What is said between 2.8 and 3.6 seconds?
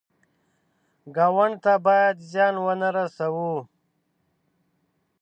رسوو